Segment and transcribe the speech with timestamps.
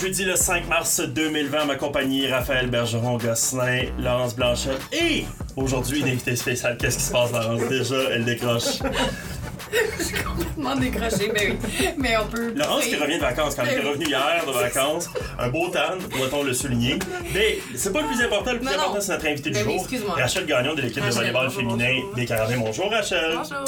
[0.00, 5.24] Jeudi le 5 mars 2020, ma compagnie Raphaël Bergeron-Gosselin, Laurence Blanchette et
[5.56, 6.76] aujourd'hui une invitée spéciale.
[6.78, 7.68] Qu'est-ce qui se passe, Laurence?
[7.68, 8.78] Déjà, elle décroche.
[9.98, 11.88] Je suis complètement décroché, mais oui.
[11.98, 12.52] Mais on peut.
[12.54, 15.08] Laurence qui revient de vacances, quand elle est revenue hier de vacances,
[15.38, 16.98] un beau tan, doit-on le souligner.
[17.34, 19.64] Mais c'est pas le plus important, le plus Non, important c'est notre invité du oui,
[19.64, 20.14] jour, excuse-moi.
[20.14, 22.58] Rachel Gagnon de l'équipe de volleyball féminin des Carabins.
[22.58, 23.36] Bonjour Rachel.
[23.36, 23.64] Bonjour.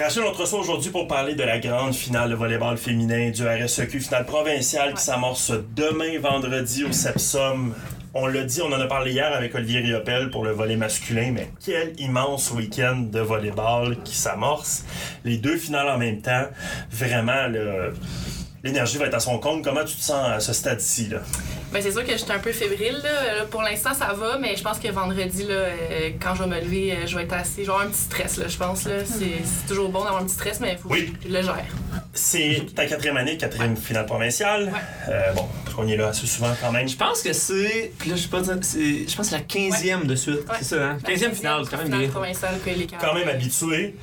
[0.00, 3.46] Rachel, on te reçoit aujourd'hui pour parler de la grande finale de volleyball féminin du
[3.46, 7.74] RSEQ, finale provinciale qui s'amorce demain vendredi au Sepsum.
[8.14, 11.32] On l'a dit, on en a parlé hier avec Olivier Riopel pour le volet masculin,
[11.32, 14.84] mais quel immense week-end de volleyball qui s'amorce.
[15.24, 16.46] Les deux finales en même temps.
[16.90, 17.92] Vraiment, le-
[18.62, 19.62] l'énergie va être à son compte.
[19.64, 21.08] Comment tu te sens à ce stade-ci?
[21.08, 21.18] Là?
[21.72, 23.00] Ben, c'est sûr que j'étais un peu fébrile.
[23.02, 23.36] Là.
[23.38, 26.48] Là, Pour l'instant, ça va, mais je pense que vendredi, là, euh, quand je vais
[26.48, 27.62] me lever, euh, je vais être assez.
[27.62, 28.84] Je vais avoir un petit stress, là, je pense.
[28.84, 29.04] là.
[29.04, 31.12] C'est c'est toujours bon d'avoir un petit stress, mais il faut Oui.
[31.12, 31.64] que je le gère.
[32.12, 34.64] C'est ta quatrième année, quatrième finale provinciale.
[34.64, 34.80] Ouais.
[35.10, 35.46] Euh, bon,
[35.78, 36.88] on y est là assez souvent quand même.
[36.88, 37.92] Je pense que c'est.
[37.98, 38.56] Puis là, je sais pas dire.
[38.62, 40.40] c'est- Je pense que c'est la 15e de suite.
[40.48, 40.56] Ouais.
[40.58, 40.98] C'est ça, hein?
[41.06, 42.08] 15e finale, c'est quand même finale bien.
[42.10, 43.94] provinciale que les quand même habitué.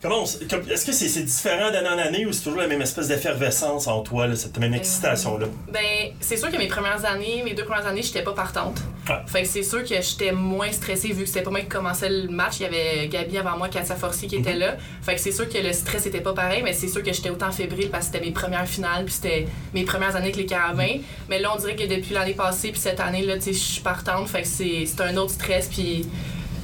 [0.00, 2.82] Comment on Est-ce que c'est c'est différent d'année en année ou c'est toujours la même
[2.82, 5.46] espèce d'effervescence en toi, là, cette même excitation-là?
[5.72, 5.80] Ben,
[6.20, 8.80] c'est sûr que mes premières années, mes deux premières années, j'étais pas partante.
[9.08, 9.16] Ouais.
[9.26, 12.08] Fait que c'est sûr que j'étais moins stressée vu que c'était pas moi qui commençais
[12.08, 12.54] le match.
[12.60, 14.58] Il y avait Gabi avant moi, Katia Forcier qui était Mhm.
[14.60, 14.76] là.
[15.02, 17.30] Fait que c'est sûr que le stress était pas pareil, mais c'est sûr que j'étais
[17.30, 20.46] autant fébrile parce que c'était mes premières finales, puis c'était mes premières années avec les
[20.46, 20.98] Carabins.
[21.28, 23.58] Mais là, on dirait que depuis l'année passée, puis cette année, là, tu sais, je
[23.58, 24.28] suis partante.
[24.28, 26.06] Fait que c'est un autre stress, puis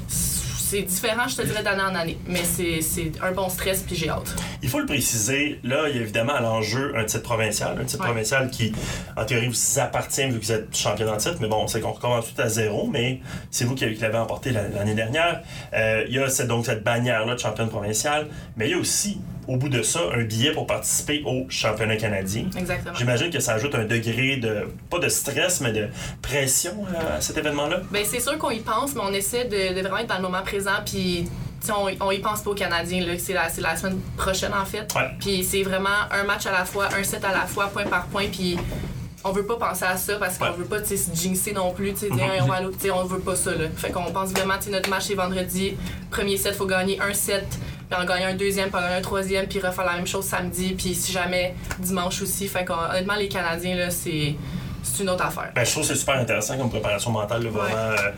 [0.09, 2.17] c'est différent, je te dirais, d'année en année.
[2.27, 4.35] Mais c'est un bon stress, puis j'ai hâte.
[4.63, 7.85] Il faut le préciser, là, il y a évidemment à l'enjeu un titre provincial, un
[7.85, 8.07] titre Ouais.
[8.09, 8.73] provincial qui,
[9.15, 11.93] en théorie, vous appartient vu que vous êtes champion en titre, mais bon, c'est qu'on
[11.93, 13.21] recommence tout à zéro, mais
[13.51, 15.43] c'est vous qui, l'avez emporté la- l'année dernière.
[15.75, 18.79] Euh, il y a cette, donc cette bannière-là de championne provinciale, mais il y a
[18.79, 22.47] aussi, au bout de ça, un billet pour participer au championnat canadien.
[22.57, 22.95] Exactement.
[22.97, 25.89] J'imagine que ça ajoute un degré de, pas de stress, mais de
[26.21, 26.85] pression
[27.17, 27.81] à cet événement-là.
[27.91, 30.23] Ben, c'est sûr qu'on y pense, mais on essaie de, de vraiment être dans le
[30.23, 31.25] moment présent, puis
[31.71, 34.65] on, on y pense pas aux Canadiens, là, c'est la, c'est la semaine prochaine en
[34.65, 34.93] fait.
[34.95, 35.09] Ouais.
[35.21, 38.07] Puis c'est vraiment un match à la fois, un set à la fois, point par
[38.07, 38.57] point, puis
[39.25, 40.53] on veut pas penser à ça parce qu'on Ouais.
[40.59, 42.61] Veut pas se jinxer non plus, tu Hey, on va
[42.95, 43.53] on veut pas ça.
[43.53, 43.67] Là.
[43.77, 45.77] Fait qu'on pense vraiment, notre match c'est vendredi,
[46.11, 47.47] premier set, faut gagner un set,
[47.93, 50.25] puis en gagner un deuxième, puis en gagner un troisième, puis refaire la même chose
[50.25, 52.49] samedi, puis si jamais dimanche aussi.
[52.49, 54.35] Fait qu'honnêtement, les Canadiens, là, c'est
[54.83, 55.51] c'est une autre affaire.
[55.55, 58.11] Ben, je trouve que c'est super intéressant comme préparation mentale, de vraiment euh,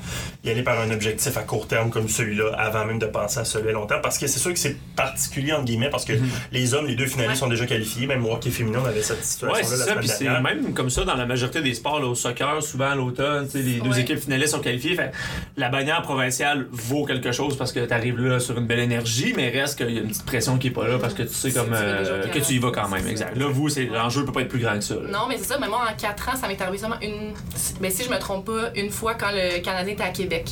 [0.44, 3.44] y aller par un objectif à court terme comme celui-là, avant même de penser à
[3.44, 4.00] celui à long terme.
[4.02, 6.12] Parce que c'est sûr que c'est particulier, entre guillemets, parce que
[6.52, 7.36] les hommes, les deux finalistes Ouais.
[7.38, 8.06] sont déjà qualifiés.
[8.06, 9.90] Même au hockey féminin, on avait cette situation-là Ouais, c'est la ça.
[10.02, 12.94] semaine c'est même comme ça dans la majorité des sports, là, au soccer, souvent à
[12.94, 14.94] l'automne, les deux équipes finalistes sont qualifiées.
[14.94, 15.10] Fait,
[15.56, 19.32] la bannière provinciale vaut quelque chose parce que tu arrives là sur une belle énergie,
[19.36, 21.32] mais reste qu'il y a une petite pression qui est pas là parce que tu
[21.34, 23.06] sais comme euh, que tu y vas quand même.
[23.06, 23.32] Exact.
[23.34, 23.38] ça.
[23.40, 24.94] Là, vous, l'enjeu peut pas être plus grand que ça.
[24.94, 25.00] là.
[25.10, 25.58] Non, mais c'est ça.
[25.60, 27.32] Mais moi, en 4 ans, ça m'est arrivé seulement une.
[27.80, 30.50] Ben, si je me trompe pas, une fois quand le Canadien était à Québec.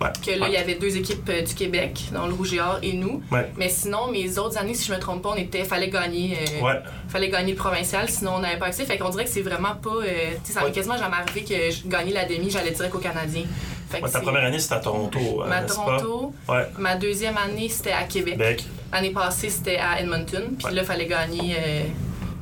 [0.00, 0.08] Ouais.
[0.26, 2.78] Que là, il y avait deux équipes euh, du Québec, dans le Rouge et Or
[2.82, 3.22] et nous.
[3.30, 3.50] Ouais.
[3.56, 5.62] Mais sinon, mes autres années, si je me trompe pas, on était.
[5.64, 6.36] Fallait gagner.
[6.62, 6.72] euh.
[7.08, 8.84] Fallait gagner le provincial, sinon on n'avait pas accès.
[8.84, 9.90] Fait qu'on dirait que c'est vraiment pas.
[9.90, 12.94] euh, tu sais, ça m'est quasiment jamais arrivé que je gagnais la demi, j'allais direct
[12.94, 13.44] au Canadien.
[13.88, 16.34] Fait que Ouais, ta première année, c'était à Toronto, euh, Ma Toronto.
[16.46, 16.66] pas?
[16.76, 18.36] Ma deuxième année, c'était à Québec.
[18.36, 18.64] Bec.
[18.92, 20.56] L'année passée, c'était à Edmonton.
[20.58, 21.54] Puis là, il fallait gagner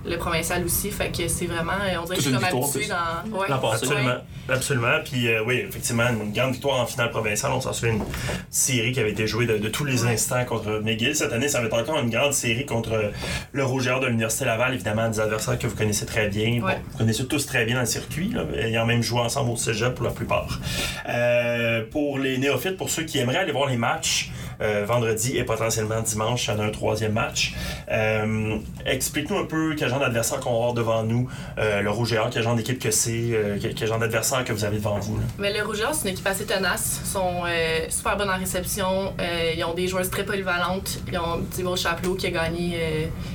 [0.04, 0.90] le provincial aussi.
[0.90, 1.72] Fait que c'est vraiment.
[1.72, 3.38] euh, On dirait que je suis comme habituée dans.
[3.38, 3.46] Ouais.
[3.50, 4.08] Absolument.
[4.08, 4.14] Ouais.
[4.54, 4.98] Absolument.
[5.04, 7.52] Puis euh, oui, effectivement, une grande victoire en finale provinciale.
[7.52, 8.04] On s'en souvient une
[8.50, 10.10] série qui avait été jouée de, de tous les Ouais.
[10.12, 11.14] instants contre McGill.
[11.14, 13.12] Cette année, ça va être encore une grande série contre
[13.52, 14.74] le Rouge et Or de l'Université Laval.
[14.74, 16.60] Évidemment, des adversaires que vous connaissez très bien.
[16.60, 19.56] Bon, vous connaissez tous très bien dans le circuit, là, ayant même joué ensemble au
[19.56, 20.58] cégep pour la plupart.
[21.08, 24.30] Euh, pour les néophytes, pour ceux qui aimeraient aller voir les matchs,
[24.86, 27.54] vendredi et potentiellement dimanche, en a un troisième match.
[27.90, 28.56] Euh,
[28.86, 31.28] Explique-nous un peu quel genre d'adversaire qu'on va avoir devant nous,
[31.58, 34.44] euh, le Rouge et Or, quel genre d'équipe que c'est, euh, quel, quel genre d'adversaire
[34.44, 35.16] que vous avez devant vous.
[35.16, 35.22] là?
[35.38, 37.00] Mais le Rouge et Or, c'est une équipe assez tenace.
[37.04, 39.12] Ils sont euh, super bonnes en réception.
[39.20, 40.98] Euh, ils ont des joueuses très polyvalentes.
[41.10, 42.76] Ils ont Thibaut Chapelot qui a gagné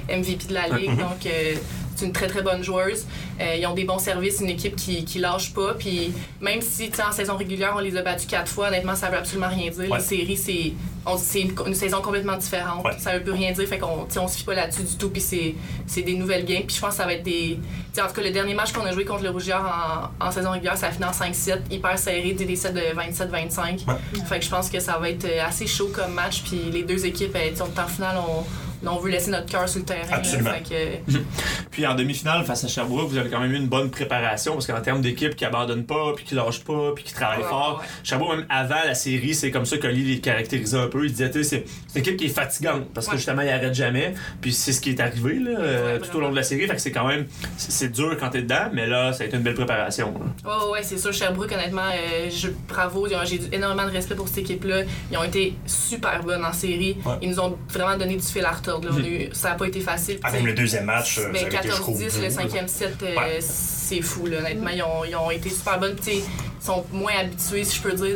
[0.09, 0.91] euh, MVP de la Ligue.
[0.91, 0.97] Mhm.
[0.97, 1.55] Donc, euh,
[1.97, 3.05] c'est une très très bonne joueuse.
[3.41, 5.73] Euh, ils ont des bons services, une équipe qui, qui lâche pas.
[5.73, 9.17] Puis même si en saison régulière on les a battus quatre fois, honnêtement ça veut
[9.17, 9.89] absolument rien dire.
[9.89, 9.97] Ouais.
[9.97, 10.73] Les séries c'est
[11.17, 12.83] c'est une, une saison complètement différente.
[12.83, 12.91] Ouais.
[12.99, 13.67] Ça veut plus rien dire.
[13.67, 15.09] Fait qu'on on se fie pas là-dessus du tout.
[15.09, 16.63] Puis c'est des nouvelles games.
[16.67, 17.57] Puis je pense que ça va être des.
[17.97, 20.51] en tout cas le dernier match qu'on a joué contre le Or en, en saison
[20.51, 23.87] régulière, ça a fini en 5-7, hyper serré, des sets de 27-25.
[23.87, 23.95] Ouais.
[24.27, 26.41] Fait que je pense que ça va être euh, assez chaud comme match.
[26.43, 28.43] Puis les deux équipes, en finale, on,
[28.85, 30.01] on veut laisser notre cœur sur le terrain.
[30.11, 30.51] Absolument.
[30.69, 31.11] Que,
[31.71, 34.67] Puis en demi-finale, face à Sherbrooke, vous avez quand même eu une bonne préparation parce
[34.67, 37.79] qu'en termes d'équipe qui abandonne pas, puis qui lâche pas, puis qui travaille Ouais, fort.
[37.81, 37.87] ouais.
[38.03, 41.05] Sherbrooke, même avant la série, c'est comme ça qu'Oli les caractérisait un peu.
[41.05, 41.63] Il disait, tu sais,
[41.93, 44.13] c'est une équipe qui est fatigante parce que justement, il arrête jamais.
[44.41, 46.67] Puis c'est ce qui est arrivé là, euh, tout au long de la série.
[46.67, 47.25] Fait que c'est quand même,
[47.57, 50.13] c'est dur quand t'es dedans, mais là, ça a été une belle préparation.
[50.45, 50.49] là.
[50.65, 51.11] Ouais, ouais, c'est sûr.
[51.13, 53.07] Sherbrooke, honnêtement, euh, je, bravo.
[53.25, 54.83] J'ai énormément de respect pour cette équipe-là.
[55.11, 56.97] Ils ont été super bonnes en série.
[57.21, 58.66] Ils nous ont vraiment donné du fil à retordre.
[58.67, 58.91] Là.
[58.93, 60.19] On a eu- ça n'a pas été facile.
[60.23, 62.21] Ah, même le deuxième match, euh, jusqu'au 14-10, bout.
[62.23, 64.69] le cinquième set, euh, c'est fou, là, honnêtement.
[64.73, 65.95] Ils ont, ils ont été super bonnes.
[66.07, 66.21] Ils
[66.63, 68.15] sont moins habitués, si je peux dire.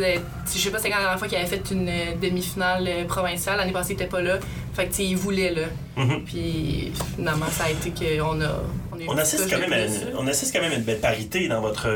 [0.54, 3.58] Je sais pas, c'est quand la dernière fois qu'ils avaient fait une euh, demi-finale provinciale.
[3.58, 4.38] L'année passée, ils n'étaient pas là.
[4.74, 5.62] Fait que, ils voulaient, là.
[5.98, 6.24] Mhm.
[6.26, 8.46] Puis, finalement, ça a été qu'on a.
[8.94, 9.86] On, On une assiste, quand même à, là.
[10.18, 11.90] on assiste quand même à une belle parité dans votre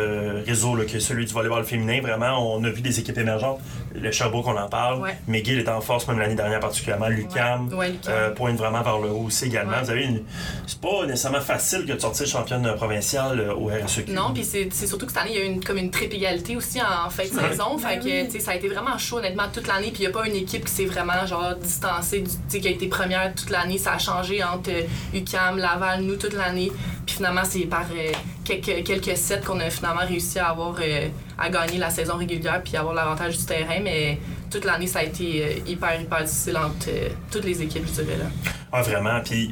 [0.45, 1.99] réseau, là, que celui du volleyball féminin.
[2.01, 3.59] Vraiment, on a vu des équipes émergentes.
[3.99, 5.01] Le Sherbrooke, on en parle.
[5.01, 5.17] Ouais.
[5.27, 7.07] McGill est en force, même l'année dernière particulièrement.
[7.07, 9.71] Lucam Ouais, euh, pointe vraiment vers le haut aussi également.
[9.73, 9.83] Ouais.
[9.83, 10.23] Vous avez une...
[10.67, 14.11] C'est pas nécessairement facile que de sortir championne provinciale euh, au RSEQ.
[14.11, 16.15] Non, puis c'est surtout que cette année, il y a eu une, comme une triple
[16.15, 17.49] égalité aussi en fin de Ouais.
[17.49, 17.77] saison.
[17.77, 19.91] Fait Ben que, ça a été vraiment chaud, honnêtement, toute l'année.
[19.91, 22.59] Puis il n'y a pas une équipe qui s'est vraiment, genre, distancée, du- tu sais,
[22.59, 23.77] qui a été première toute l'année.
[23.77, 24.81] Ça a changé entre euh,
[25.13, 26.71] UCAM, Laval, nous, toute l'année.
[27.05, 28.11] Puis finalement, c'est par euh,
[28.43, 31.07] quelques, quelques sets qu'on a finalement réussi à avoir, euh,
[31.37, 33.79] à gagner la saison régulière puis avoir l'avantage du terrain.
[33.83, 34.19] Mais
[34.51, 36.89] toute l'année, ça a été euh, hyper, hyper difficile entre
[37.31, 38.25] toutes les équipes, je dirais, là.
[38.71, 39.21] Ah, vraiment.
[39.23, 39.51] Puis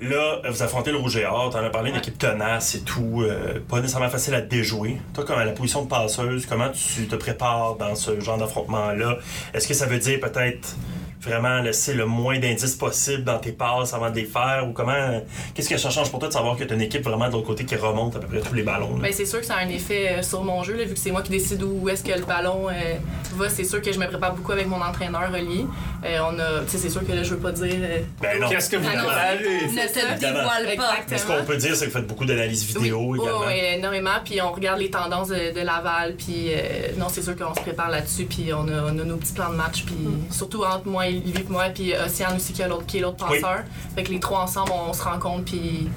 [0.00, 1.50] là, vous affrontez le Rouge et Or.
[1.50, 3.22] T'en as parlé, une équipe tenace et tout.
[3.22, 4.98] euh, pas nécessairement facile à déjouer.
[5.14, 9.18] Toi, comme à la position de passeuse, comment tu te prépares dans ce genre d'affrontement-là?
[9.54, 10.76] Est-ce que ça veut dire peut-être
[11.22, 14.66] vraiment laisser le moins d'indices possible dans tes passes avant de les faire?
[14.68, 15.22] Ou comment.
[15.54, 17.32] Qu'est-ce que ça change pour toi de savoir que tu as une équipe vraiment de
[17.32, 18.96] l'autre côté qui remonte à peu près tous les ballons?
[18.96, 19.02] là?
[19.02, 20.98] Ben, c'est sûr que ça a un effet euh, sur mon jeu, là, vu que
[20.98, 22.72] c'est moi qui décide où est-ce que le ballon euh,
[23.36, 23.48] va.
[23.48, 25.66] C'est sûr que je me prépare beaucoup avec mon entraîneur Oli.
[26.04, 27.74] Euh, on a, tu sais, c'est sûr que là, je veux pas dire.
[27.78, 28.48] euh, Ben non.
[28.48, 29.04] Qu'est-ce que vous Ah non.
[29.04, 29.38] préparez?
[29.72, 30.72] Ne te dévoile pas.
[30.72, 31.04] Exactement.
[31.10, 33.40] Mais ce qu'on peut dire, c'est que vous faites beaucoup d'analyses vidéo oui, également.
[33.42, 34.10] Oh, ouais, énormément.
[34.24, 36.14] Puis on regarde les tendances de, de Laval.
[36.16, 38.24] Puis euh, non, c'est sûr qu'on se prépare là-dessus.
[38.24, 39.84] Puis on a, on a nos petits plans de match.
[39.84, 39.94] Puis
[40.30, 41.64] surtout entre moi et Livy et moi.
[41.74, 43.40] Puis Océane aussi qui, est l'autre- qui est l'autre Oui.
[43.40, 43.64] passeur.
[43.94, 45.44] Fait que les trois ensemble, on se rencontre.
[45.44, 45.88] Puis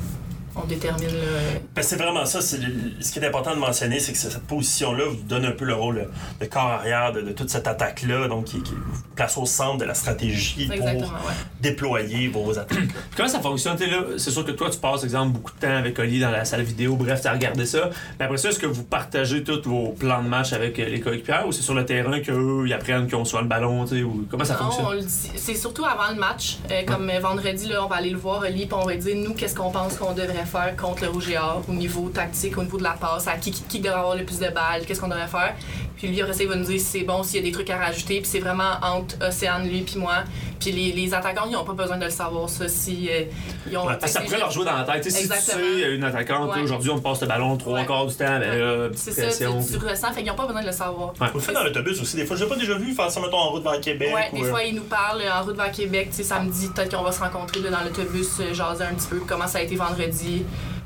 [0.55, 1.07] on détermine.
[1.07, 2.41] là, Ben, c'est vraiment ça.
[2.41, 5.51] c'est le- ce qui est important de mentionner, c'est que cette position-là vous donne un
[5.51, 6.07] peu le rôle
[6.39, 9.77] de corps arrière de, de toute cette attaque-là, donc qui, qui vous place au centre
[9.77, 11.33] de la stratégie exactement, pour ouais.
[11.61, 12.77] déployer vos attaques.
[12.77, 12.87] Puis
[13.17, 13.77] Comment ça fonctionne?
[14.17, 16.61] C'est sûr que toi, tu passes, exemple, beaucoup de temps avec Oli dans la salle
[16.63, 17.89] vidéo, bref, tu as regardé ça.
[18.19, 20.99] Mais après ça, est-ce que vous partagez tous vos plans de match avec euh, les
[20.99, 24.25] coéquipiers ou c'est sur le terrain qu'eux, ils apprennent qu'on soit le ballon, t'sais, ou
[24.29, 24.85] comment ça Non, fonctionne?
[24.85, 25.31] on le dit.
[25.35, 26.57] C'est surtout avant le match.
[26.71, 29.15] Euh, comme euh, vendredi, là, on va aller le voir, Oli, puis on va dire,
[29.17, 32.57] nous, qu'est-ce qu'on pense qu'on devrait faire contre le Rouge et Or au niveau tactique,
[32.57, 34.85] au niveau de la passe, à qui, qui, qui devrait avoir le plus de balles,
[34.85, 35.53] qu'est-ce qu'on devrait faire?
[35.97, 37.51] Puis lui, après ça, il va nous dire si c'est bon, s'il y a des
[37.53, 38.19] trucs à rajouter.
[38.19, 40.23] Puis c'est vraiment entre Océane, lui, puis moi.
[40.59, 42.67] Puis les, les attaquants, ils n'ont pas besoin de le savoir, ça.
[42.67, 43.23] Si, euh,
[43.69, 45.01] ils ont, Ouais, Parce que ça pourrait leur jouer dans la tête.
[45.01, 45.61] T'sais, si Exactement.
[45.63, 46.61] tu sais, une attaquante, Ouais.
[46.61, 47.85] aujourd'hui, on passe le ballon trois Ouais.
[47.85, 50.67] quarts du temps, ben C'est ça, tu, tu ressens, fait qu'ils n'ont pas besoin de
[50.67, 51.13] le savoir.
[51.21, 51.27] Ouais.
[51.31, 52.15] Vous le faites dans l'autobus aussi.
[52.17, 54.11] Des fois, je l'ai pas déjà vu faire ça, mettons, en route vers Québec.
[54.13, 56.23] Ouais, ou, des euh, fois, ils nous parlent euh, en route vers Québec, tu sais,
[56.23, 59.47] samedi, peut-être qu'on va se rencontrer là, dans l'autobus, euh, jaser un petit peu comment
[59.47, 60.34] ça a été vendredi.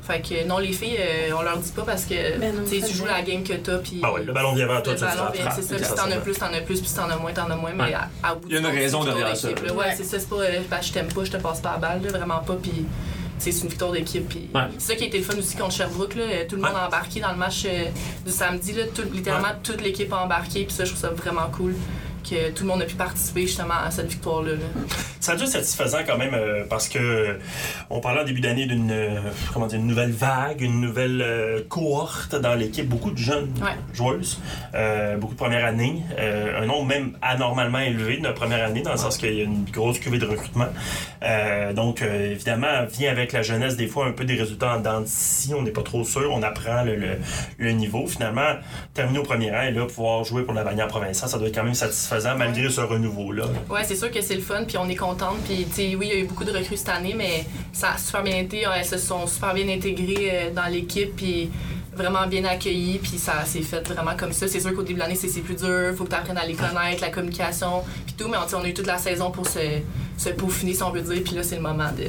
[0.02, 2.80] Fait que non, les filles, euh, on leur dit pas parce que Ben non, tu
[2.94, 4.00] joues la game que t'as, puis.
[4.02, 5.74] Ah ouais, le ballon vient vers toi, le tu ballon vient, c'est ça.
[5.76, 7.72] Puis t'en as plus, t'en as plus, puis si t'en as moins, t'en as moins.
[7.74, 7.94] Mais Ouais.
[7.94, 9.48] à, à bout Il y a une raison derrière ça.
[9.50, 9.54] là.
[9.62, 9.94] Ouais, Ouais.
[9.96, 12.02] c'est ça, c'est pas euh, bah, je t'aime pas, je te passe pas la balle,
[12.02, 12.56] là, vraiment pas.
[12.60, 12.72] Puis
[13.38, 14.28] c'est une victoire d'équipe.
[14.28, 14.62] Puis Ouais.
[14.78, 16.14] c'est ça qui a été le fun aussi contre Sherbrooke.
[16.16, 16.24] Là.
[16.48, 16.78] Tout le monde Ouais.
[16.80, 17.84] a embarqué dans le match euh,
[18.26, 18.72] du samedi.
[18.72, 18.84] Là.
[18.94, 20.64] Tout- littéralement, toute l'équipe a embarqué.
[20.64, 21.74] Puis ça, je trouve ça vraiment cool
[22.28, 24.52] que tout le monde a pu participer justement à cette victoire-là.
[24.52, 24.58] là.
[25.20, 27.34] Ça a dû être satisfaisant quand même euh, parce que euh,
[27.90, 29.20] on parlait en début d'année d'une euh,
[29.52, 33.72] comment dire une nouvelle vague, une nouvelle euh, cohorte dans l'équipe, beaucoup de jeunes Ouais.
[33.92, 34.40] joueuses,
[35.18, 39.18] beaucoup de première année, un nombre même anormalement élevé de première année dans le sens
[39.18, 40.68] qu'il y a une grosse cuvée de recrutement.
[41.74, 45.06] Donc évidemment vient avec la jeunesse des fois un peu des résultats en dents de
[45.06, 47.18] scie, on n'est pas trop sûr, on apprend le, le-
[47.58, 48.06] le niveau.
[48.06, 48.54] Finalement,
[48.94, 51.54] terminer au premier rang et là pouvoir jouer pour la bannière provinciale, ça doit être
[51.54, 53.44] quand même satisfaisant malgré ce renouveau là.
[53.68, 55.38] Ouais, c'est sûr que c'est le fun, puis on est contente.
[55.46, 57.92] Puis, tu sais, oui, il y a eu beaucoup de recrues cette année, mais ça
[57.92, 58.64] a super bien été.
[58.74, 61.50] Elles se sont super bien intégrées euh, dans l'équipe, puis
[61.94, 64.48] vraiment bien accueillies, puis ça s'est fait vraiment comme ça.
[64.48, 66.54] C'est sûr qu'au début de l'année, c'est plus dur, faut que tu apprennes à les
[66.54, 69.60] connaître, la communication, puis tout, mais on, on a eu toute la saison pour se,
[70.16, 72.06] se peaufiner, si on veut dire, puis là, c'est le moment de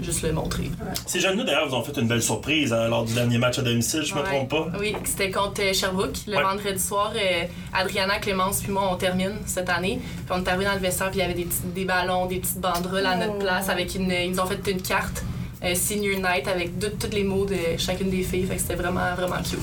[0.00, 0.70] juste le montrer.
[1.06, 3.62] Ces jeunes-là, d'ailleurs, vous ont fait une belle surprise hein, lors du dernier match à
[3.62, 4.26] domicile, je me Ouais.
[4.26, 4.68] trompe pas.
[4.78, 6.16] Oui, c'était contre euh, Sherbrooke.
[6.26, 6.42] Le Ouais.
[6.42, 10.00] vendredi soir, euh, Adriana, Clémence puis moi, on termine cette année.
[10.02, 12.26] Puis on est arrivé dans le vestiaire, puis il y avait des, petits, des ballons,
[12.26, 13.40] des petites banderoles à notre Oh.
[13.40, 13.68] place.
[13.68, 15.22] avec une, Ils nous ont fait une carte
[15.64, 18.44] euh, Senior Night avec tous les mots de chacune des filles.
[18.46, 19.58] Fait que c'était vraiment, vraiment cute.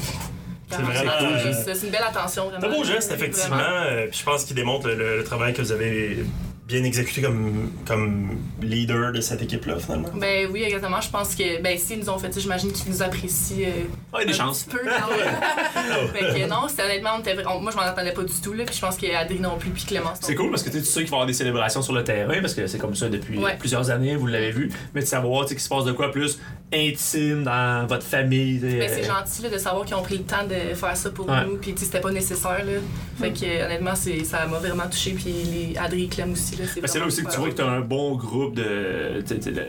[0.69, 2.59] C'est vraiment, cool, euh, C'est une belle attention, vraiment.
[2.61, 3.55] C'est un beau geste, effectivement.
[3.61, 6.25] Euh, puis je pense qu'il démontre le, le- le travail que vous avez
[6.67, 10.09] bien exécuté comme, comme leader de cette équipe-là, finalement.
[10.15, 10.99] Ben oui, exactement.
[10.99, 13.67] Je pense que, ben, s'ils nous ont fait ça, j'imagine qu'ils nous apprécient.
[13.67, 13.71] euh,
[14.13, 14.63] Ouais, Ah, des un chances.
[14.63, 16.07] petit peu, quand même.
[16.33, 18.33] fait que non, c'était honnêtement, on était vra- on- moi je m'en attendais pas du
[18.41, 18.63] tout, là.
[18.65, 20.21] Puis je pense qu'Adri non plus, puis Clémence.
[20.21, 21.81] non C'est cool parce que tu sais, tu sais qu'il va y avoir des célébrations
[21.83, 23.55] sur le terrain parce que c'est comme ça depuis Ouais.
[23.59, 24.71] plusieurs années, vous l'avez vu.
[24.95, 26.39] Mais de savoir tu sais, qu'il se passe de quoi plus
[26.73, 28.59] intime dans votre famille.
[28.61, 31.29] c'est euh, gentil là, de savoir qu'ils ont pris le temps de faire ça pour
[31.29, 31.45] Ouais.
[31.45, 32.63] nous, puis tu sais, c'était pas nécessaire.
[32.65, 32.73] Là.
[33.19, 35.25] Fait que euh, honnêtement, c'est, ça m'a vraiment touché, puis
[35.71, 36.55] les Adri et Clem aussi.
[36.73, 39.23] C'est, Ben, là aussi que tu vois que tu as un bon groupe de.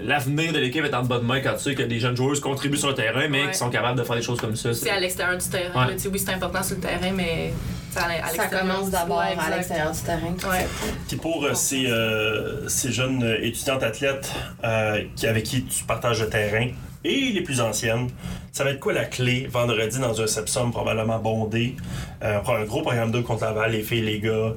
[0.04, 2.76] L'avenir de l'équipe est en bonne main quand tu sais que des jeunes joueurs contribuent
[2.78, 3.50] sur le terrain, mais Ouais.
[3.52, 4.72] qui sont capables de faire des choses comme ça.
[4.74, 5.86] C'est à l'extérieur du terrain.
[5.86, 5.92] Ouais.
[5.94, 6.00] là.
[6.12, 7.52] Oui, c'est important sur le terrain, mais
[7.96, 10.34] à, Ça commence d'abord Ouais, à l'extérieur du terrain.
[10.50, 10.66] Ouais.
[11.08, 14.30] Puis pour euh, ces, euh, ces jeunes étudiantes athlètes
[14.64, 16.68] euh, qui, avec qui tu partages le terrain
[17.06, 18.08] et les plus anciennes,
[18.52, 21.76] ça va être quoi la clé vendredi dans un sepsum probablement bondé?
[22.22, 24.54] Euh, un gros programme 2 contre Laval, les filles, les gars,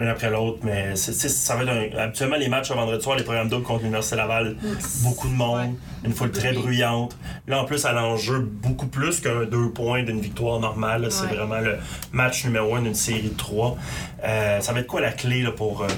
[0.00, 3.16] un après l'autre, mais c'est, ça va être un- habituellement les matchs le vendredi soir,
[3.16, 4.56] les programmes 2 contre l'Université Laval,
[5.02, 5.74] beaucoup de monde,
[6.04, 7.16] une foule très bruyante.
[7.48, 11.10] Là en plus à l'enjeu beaucoup plus qu'un deux points d'une victoire normale.
[11.10, 11.78] C'est vraiment le
[12.12, 13.76] match numéro un d'une série de trois.
[14.24, 15.88] Euh, ça va être quoi la clé là, pour, euh,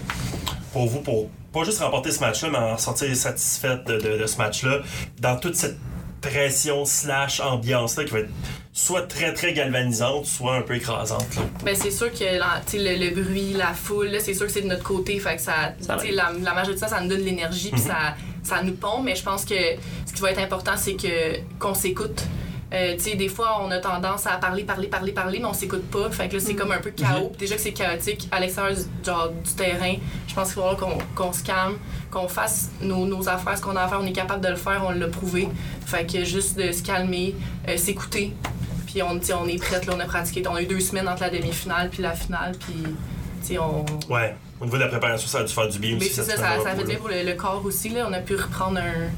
[0.73, 4.26] pour vous, pour pas juste remporter ce match-là, mais en sortir satisfaite de, de- de
[4.26, 4.78] ce match-là,
[5.21, 5.76] dans toute cette
[6.21, 8.31] pression slash ambiance-là qui va être
[8.73, 11.35] soit très très galvanisante, soit un peu écrasante.
[11.37, 11.43] là.
[11.65, 14.62] Ben, c'est sûr que sais, le, le bruit, la foule, là, c'est sûr que c'est
[14.62, 15.19] de notre côté.
[15.19, 18.15] Fait que ça, la, la majorité de ça, ça nous donne de l'énergie, puis ça,
[18.43, 19.05] ça nous pompe.
[19.05, 19.55] Mais je pense que
[20.07, 22.23] ce qui va être important, c'est que qu'on s'écoute.
[22.73, 25.53] Euh, tu sais, des fois, on a tendance à parler, parler, parler, parler, mais on
[25.53, 26.09] s'écoute pas.
[26.11, 27.29] Fait que là, c'est comme un peu chaos.
[27.31, 29.95] Puis Déjà que c'est chaotique à l'extérieur du, terrain,
[30.29, 31.79] je pense qu'il va falloir qu'on qu'on se calme,
[32.11, 34.00] qu'on fasse nos, nos affaires, ce qu'on a à faire.
[34.00, 35.49] On est capable de le faire, on l'a prouvé.
[35.85, 37.35] Fait que juste de se calmer,
[37.69, 38.35] euh, s'écouter.
[38.87, 40.43] Puis on, on est prête, là, on a pratiqué.
[40.49, 42.53] On a eu deux semaines entre la demi-finale puis la finale.
[42.59, 43.85] Puis, tu sais, on.
[44.09, 46.15] Ouais, au niveau de la préparation, ça a dû faire du bien Mais aussi.
[46.15, 47.89] ça, ça, ça semaine-là, fait bien pour le, le corps aussi.
[47.89, 48.07] Là.
[48.09, 49.09] On a pu reprendre un,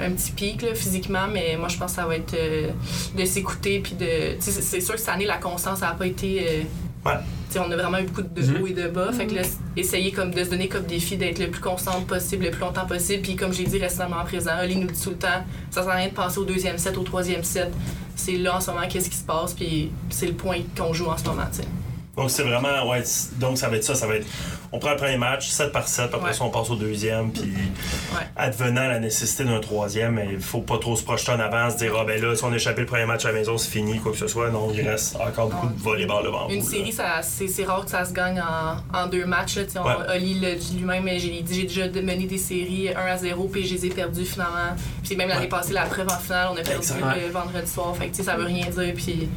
[0.00, 2.70] un petit pic là, physiquement, mais moi je pense que ça va être euh,
[3.16, 3.80] de s'écouter.
[3.80, 4.36] Puis de.
[4.40, 6.46] C'est sûr que cette année, la constance, ça n'a pas été.
[6.48, 6.62] euh,
[7.04, 7.14] Ouais.
[7.58, 8.62] on a vraiment eu beaucoup de Mhm.
[8.62, 9.10] hauts et de bas.
[9.12, 9.42] Fait que là,
[9.76, 12.86] essayer comme de se donner comme défi d'être le plus constante possible, le plus longtemps
[12.86, 13.22] possible.
[13.22, 15.96] Puis comme j'ai dit récemment présent, Oli nous dit tout le temps, ça sert à
[15.96, 17.72] rien de passer au deuxième set, au troisième set.
[18.14, 21.06] C'est là en ce moment qu'est-ce qui se passe, puis c'est le point qu'on joue
[21.06, 21.42] en ce moment.
[21.50, 21.68] tu sais.
[22.16, 23.02] Donc c'est vraiment, ouais,
[23.40, 24.26] donc ça va être ça, ça va être,
[24.72, 26.32] on prend le premier match, 7 par 7, après Ouais.
[26.32, 28.22] ça on passe au deuxième, puis Ouais.
[28.36, 31.92] advenant la nécessité d'un troisième, il faut pas trop se projeter en avant, se dire,
[31.98, 33.98] ah ben là, si on a échappé le premier match à la maison, c'est fini,
[33.98, 36.92] quoi que ce soit, non, il reste encore beaucoup de volleyball devant Une vous, série,
[36.92, 39.56] c'est, rare que ça se gagne en, en deux matchs.
[39.56, 40.12] Là, on-.
[40.14, 43.74] Oli l'a dit lui-même, mais j'ai déjà mené des séries 1 à 0, puis je
[43.74, 44.74] les ai perdues finalement.
[45.04, 46.88] Puis même l'année passée, la preuve en finale, on a perdu
[47.26, 47.94] le vendredi soir.
[47.96, 48.94] Fait que ça veut rien dire.
[48.94, 49.28] Puis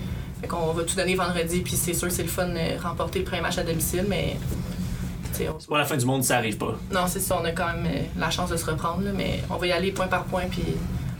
[0.41, 3.19] fait qu'on va tout donner vendredi, puis c'est sûr que c'est le fun de remporter
[3.19, 4.37] le premier match à domicile, mais.
[5.69, 6.75] Pas la fin du monde ça arrive pas.
[6.91, 9.39] Non, c'est ça, on a quand même euh, la chance de se reprendre, là, mais
[9.49, 10.63] on va y aller point par point, puis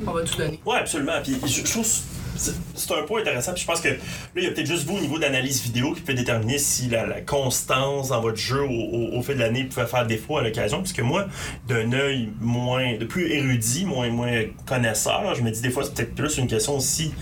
[0.06, 0.60] on va tout donner.
[0.66, 1.22] Ouais, absolument.
[1.24, 1.90] Puis je, je trouve que
[2.38, 3.54] c'est un point intéressant.
[3.54, 3.96] Puis je pense que là,
[4.36, 7.06] il y a peut-être juste vous au niveau d'analyse vidéo qui peut déterminer si la,
[7.06, 10.44] la constance dans votre jeu au, au, au fil de l'année pouvait faire défaut à
[10.44, 10.80] l'occasion.
[10.80, 11.28] Parce que moi,
[11.68, 15.94] d'un œil moins, de plus érudit, moins, moins connaisseur, je me dis des fois, c'est
[15.94, 17.14] peut-être plus une question aussi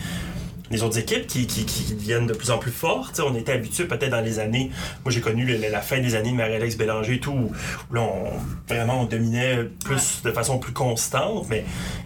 [0.73, 3.21] les autres équipes qui, qui, deviennent de plus en plus fortes.
[3.25, 4.71] On était habitué peut-être dans les années.
[5.05, 7.51] Moi, j'ai connu la fin des années de Marie-Alex Bélanger et tout, où,
[7.93, 8.09] là,
[8.67, 11.45] vraiment, on dominait plus de façon plus constante.
[11.49, 11.63] Mais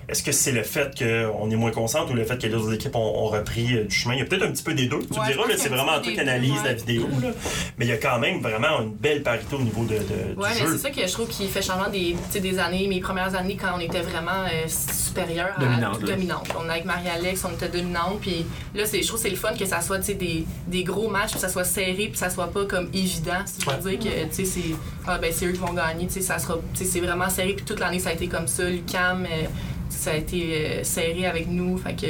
[0.09, 2.73] est-ce que c'est le fait qu'on est moins constante ou le fait que les autres
[2.73, 4.15] équipes ont, ont repris euh, du chemin?
[4.15, 4.99] Il y a peut-être un petit peu des deux.
[4.99, 6.63] Tu me Ouais, je diras, c'est vraiment des deux, analyse ouais.
[6.63, 7.07] la vidéo.
[7.21, 7.29] Là.
[7.77, 10.53] Mais il y a quand même vraiment une belle parité au niveau de, de- Ouais,
[10.53, 10.71] du mais jeu.
[10.73, 13.35] c'est ça que je trouve qui fait changement des, tu sais, des années, mes premières
[13.35, 16.47] années quand on était vraiment euh, supérieur à Dominante, dominante.
[16.57, 18.45] On avec Marie-Alex, on était dominante, puis
[18.75, 20.83] là c'est je trouve que c'est le fun que ça soit tu sais, des, des
[20.83, 23.95] gros matchs, puis ça soit serré, puis ça soit pas comme évident, si je veux
[23.95, 24.75] dire que tu sais c'est
[25.07, 27.29] ah ben c'est eux qui vont gagner, tu sais ça sera tu sais c'est vraiment
[27.29, 29.45] serré puis toute l'année ça a été comme ça, Lucam euh,
[29.89, 32.07] ça a été euh, serré avec nous, fait que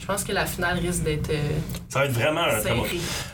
[0.00, 1.48] je pense que la finale risque d'être euh,
[1.88, 2.84] Ça va être vraiment un très, bon,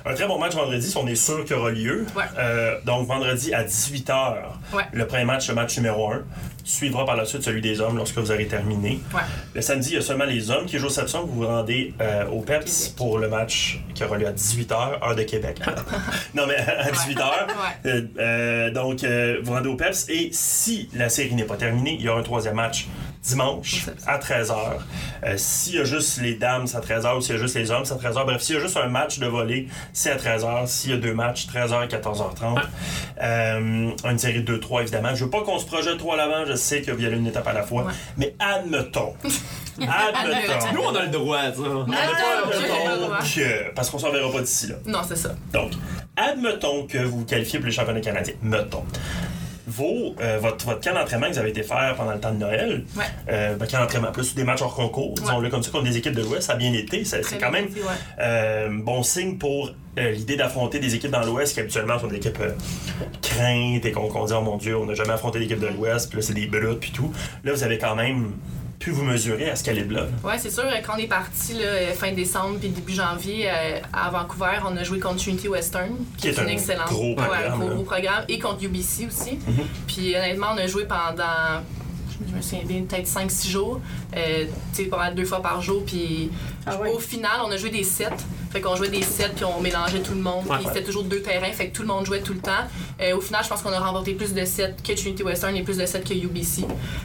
[0.07, 2.07] un très bon match vendredi, si on est sûr qu'il aura lieu.
[2.15, 2.23] Ouais.
[2.39, 4.37] Euh, donc, vendredi à 18h,
[4.73, 4.85] Ouais.
[4.93, 6.23] le premier match, le match numéro 1.
[6.63, 9.01] Suivra par la suite celui des hommes lorsque vous aurez terminé.
[9.13, 9.23] Ouais.
[9.55, 12.27] Le samedi, il y a seulement les hommes qui jouent cette Vous vous rendez euh,
[12.27, 12.93] au PEPS Québec.
[12.97, 15.59] pour le match qui aura lieu à 18h, heure de Québec.
[16.35, 17.19] non, mais à 18h.
[17.19, 17.91] Ouais.
[17.91, 20.09] Euh, euh, donc, euh, vous rendez au PEPS.
[20.11, 22.87] Et si la série n'est pas terminée, il y aura un troisième match
[23.23, 24.55] dimanche à 13h.
[25.25, 27.17] Euh, s'il y a juste les dames, c'est à 13h.
[27.19, 28.25] Ou s'il y a juste les hommes, c'est à 13h.
[28.25, 30.67] Bref, s'il y a juste un match de volley, c'est à 13h.
[30.67, 32.63] S'il y a deux matchs, 13h et 14h30.
[33.23, 35.15] Euh, une série de 2-3, évidemment.
[35.15, 36.45] Je veux pas qu'on se projette trop à l'avant.
[36.47, 37.85] Je sais qu'il y a une étape à la fois.
[37.85, 37.93] Ouais.
[38.17, 39.15] Mais admettons.
[39.81, 40.73] admettons.
[40.75, 41.49] Nous, on a le droit, ça.
[41.51, 43.19] Admettons Admettons, j'ai pas le droit.
[43.19, 43.75] que.
[43.75, 44.77] Parce qu'on s'en verra pas d'ici là.
[44.87, 45.35] Non, c'est ça.
[45.53, 45.73] Donc,
[46.17, 48.35] admettons que vous vous qualifiez pour les championnats canadiens.
[48.43, 48.85] Mettons.
[49.71, 52.39] Vos, euh, votre, votre camp d'entraînement que vous avez été faire pendant le temps de
[52.39, 53.05] Noël, Ouais.
[53.31, 56.15] euh, ben, camp d'entraînement plus des matchs hors concours, disons-le comme ça, contre des équipes
[56.15, 57.05] de l'Ouest, ça a bien été.
[57.05, 57.87] C'est quand même été, ouais.
[58.21, 62.17] euh, bon signe pour euh, l'idée d'affronter des équipes dans l'Ouest qui habituellement sont des
[62.17, 62.39] équipes
[63.23, 66.09] craintes et qu'on qu'on dit, oh mon Dieu, on n'a jamais affronté l'équipe de l'Ouest,
[66.11, 67.13] puis là c'est des brutes, puis tout.
[67.45, 68.33] Là, vous avez quand même
[68.81, 70.07] pu vous mesurer à ce calibre-là.
[70.25, 74.09] Ouais, c'est sûr, quand on est parti là, fin décembre puis début janvier euh, à
[74.11, 76.87] Vancouver, on a joué contre Trinity Western, Qui est une un excellente.
[76.89, 77.75] gros Ouais, programme, un gros, là.
[77.75, 79.33] gros programme, et contre UBC aussi.
[79.47, 79.67] Mhm.
[79.87, 81.61] Puis honnêtement, on a joué pendant,
[82.29, 83.81] je me souviens bien, peut-être 5-6 jours.
[84.17, 85.83] Euh, tu sais, pas mal deux fois par jour.
[85.85, 86.31] Puis
[86.67, 86.91] Ah ouais.
[86.91, 88.09] au final, on a joué des sets.
[88.53, 90.45] Fait qu'on jouait des sets, puis on mélangeait tout le monde.
[90.49, 90.57] Ouais.
[90.59, 92.51] Puis c'était toujours deux terrains, fait que tout le monde jouait tout le temps.
[93.01, 95.63] Euh, au final, je pense qu'on a remporté plus de sets que Trinity Western et
[95.63, 96.65] plus de sets que UBC.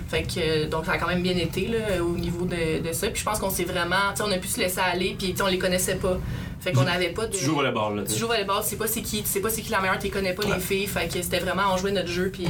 [0.09, 2.91] Fait que, euh, donc ça a quand même bien été là, au niveau de, de
[2.93, 3.07] ça.
[3.09, 5.31] Puis je pense qu'on s'est vraiment, tu sais, on a pu se laisser aller, puis
[5.31, 6.17] tu sais, on les connaissait pas.
[6.59, 7.35] Fait qu'on n'avait pas de.
[7.37, 8.03] Tu joues au volleyball, là.
[8.11, 9.81] tu joues au volleyball, tu sais pas c'est qui, tu sais pas c'est qui la
[9.81, 10.55] meilleure, tu les connais pas Ouais.
[10.55, 10.87] les filles.
[10.87, 12.47] Fait que c'était vraiment, on jouait notre jeu, puis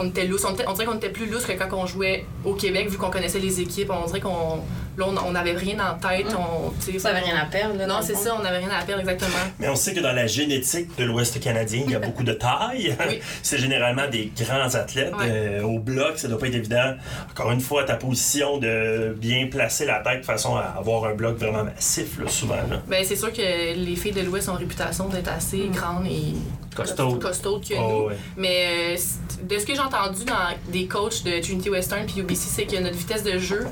[0.00, 0.28] on était
[0.66, 3.38] on dirait qu'on était plus loose que quand on jouait au Québec, vu qu'on connaissait
[3.38, 3.90] les équipes.
[3.90, 4.60] On dirait qu'on
[4.96, 6.26] là, on on n'avait rien en tête.
[6.36, 7.76] On, tu sais, Ça avait rien à perdre.
[7.76, 9.30] Là, Non, c'est ça, on n'avait rien à perdre exactement.
[9.58, 12.32] Mais on sait que dans la génétique de l'Ouest canadien, il y a beaucoup de
[12.32, 12.96] taille.
[13.10, 13.18] Oui.
[13.42, 15.12] C'est généralement des grands athlètes.
[15.16, 15.24] Ouais.
[15.28, 16.94] Euh, au bloc, ça doit pas être évident.
[17.30, 21.14] Encore une fois, ta position de bien placer la tête de façon à avoir un
[21.14, 22.54] bloc vraiment massif, là, souvent.
[22.54, 22.82] Là.
[22.86, 23.40] Ben, c'est sûr que
[23.74, 26.34] les filles de l'Ouest ont réputation d'être assez grandes et
[26.76, 27.14] Costaud.
[27.16, 27.80] costaudes que nous.
[27.80, 28.16] Oh, ouais.
[28.36, 28.96] Mais euh,
[29.42, 32.76] de ce que j'ai entendu dans des coachs de Trinity Western puis UBC, c'est que
[32.80, 33.66] notre vitesse de jeu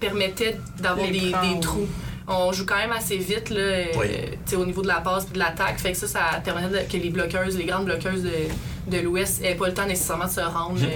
[0.00, 1.86] permettait d'avoir des, trous.
[2.28, 4.08] On joue quand même assez vite là, euh, Oui.
[4.44, 5.78] tu sais, au niveau de la passe et de l'attaque.
[5.78, 8.30] Fait que ça, ça permettait que les bloqueuses, les grandes bloqueuses de,
[8.96, 10.88] de l'Ouest n'aient pas le temps nécessairement de se rendre Mhm.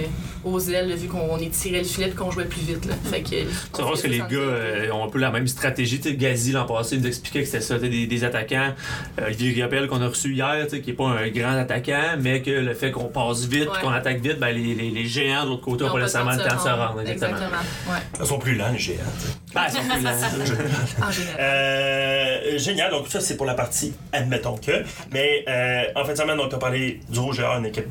[0.45, 2.85] Euh, aux ailes vu qu'on étirait le filet et qu'on jouait plus vite.
[2.85, 2.93] Là.
[3.09, 3.29] Fait que,
[3.73, 5.99] C'est vrai que les gars euh, ont un peu la même stratégie.
[5.99, 8.73] Tu sais, Gazi, l'an passé, nous expliquait que c'était ça, des, des attaquants.
[9.19, 12.51] Euh, Olivier Riopel, qu'on a reçu hier, qui n'est pas un grand attaquant, mais que
[12.51, 13.77] le fait qu'on passe vite, Ouais.
[13.81, 15.99] qu'on attaque vite, ben, les, les, les géants de l'autre côté Ils n'ont ont pas
[16.01, 17.01] nécessairement le temps de se rendre.
[17.01, 17.31] Exactement.
[17.37, 17.61] Exactement.
[17.89, 17.99] Ouais.
[18.19, 18.97] Ils sont plus lents, les géants.
[19.19, 19.27] sais.
[19.53, 20.11] Ben, ils sont plus lents.
[21.07, 21.37] En général.
[21.39, 24.71] Euh, génial, donc ça c'est pour la partie admettons que.
[25.11, 27.85] Mais euh, en fin de semaine, tu as parlé du Rouge une équipe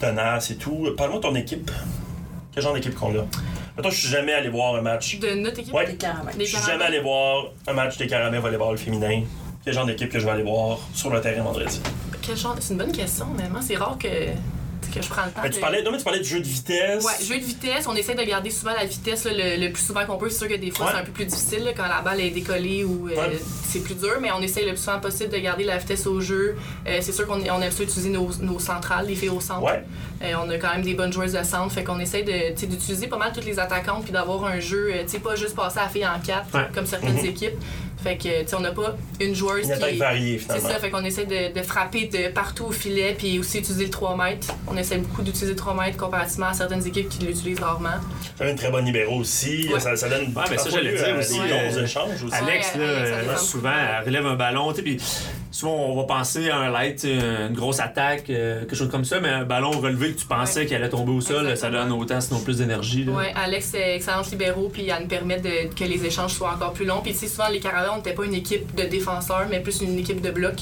[0.00, 0.88] tenace et tout.
[0.96, 1.70] Parle-moi de ton équipe.
[2.52, 3.24] Quel genre d'équipe qu'on a?
[3.76, 5.18] Mettons, je suis jamais allé voir un match.
[5.20, 5.72] De notre équipe.
[5.72, 5.84] Ouais.
[5.86, 6.66] Des Je suis Carabins.
[6.66, 9.22] jamais allé voir un match des Caramels volleyball féminin.
[9.64, 11.80] Quel genre d'équipe que je vais aller voir sur le terrain vendredi?
[12.22, 13.60] Quel genre- C'est une bonne question, honnêtement.
[13.62, 14.08] C'est rare que,
[14.90, 15.42] que je prends le temps.
[15.42, 17.04] Ben, tu de- parlais, non, mais tu parlais jeu de vitesse.
[17.04, 19.82] Ouais, jeu de vitesse, on essaie de garder souvent la vitesse là, le, le plus
[19.84, 20.28] souvent qu'on peut.
[20.30, 20.92] C'est sûr que des fois, Ouais.
[20.94, 23.38] c'est un peu plus difficile là, quand la balle est décollée ou euh, Ouais.
[23.68, 26.20] c'est plus dur, mais on essaie le plus souvent possible de garder la vitesse au
[26.20, 26.56] jeu.
[26.86, 29.62] Euh, c'est sûr qu'on on aime ça utiliser nos, nos centrales, les filles au centre.
[29.62, 29.82] Ouais.
[30.22, 32.66] Euh, on a quand même des bonnes joueuses de centre, fait qu'on essaie de, tu
[32.66, 35.78] d'utiliser pas mal toutes les attaquantes puis d'avoir un jeu, tu sais, pas juste passer
[35.78, 37.24] à la fille en quatre comme certaines Mhm.
[37.26, 37.54] équipes.
[38.02, 40.68] Fait que, tu sais, on n'a pas une joueuse Une qui variée, c'est finalement.
[40.70, 43.90] ça, fait qu'on essaie de, de frapper de partout au filet, puis aussi utiliser le
[43.90, 44.48] 3 mètres.
[44.66, 47.90] On essaie beaucoup d'utiliser le 3 mètres comparativement à certaines équipes qui l'utilisent rarement.
[48.38, 49.68] J'avais une très bonne libéro aussi.
[49.72, 49.80] Ouais.
[49.80, 52.34] Ça, ça donne Ouais, mais ça, j'allais dire aussi, des euh, échanges aussi.
[52.34, 54.96] Alex, Ouais, là, Alex, ça euh, souvent, elle relève un ballon, tu sais, puis
[55.60, 59.20] souvent, on va penser à un light, une grosse attaque, euh, quelque chose comme ça,
[59.20, 60.66] mais un ballon relevé que tu pensais Ouais.
[60.66, 63.06] qu'il allait tomber au sol, ça donne autant, sinon plus d'énergie.
[63.08, 66.72] Ouais, Alex est excellente libéraux, puis elle nous permet de, que les échanges soient encore
[66.72, 67.00] plus longs.
[67.02, 69.80] Puis tu sais, souvent, les Caravans, on n'était pas une équipe de défenseurs, mais plus
[69.82, 70.54] une équipe de bloc.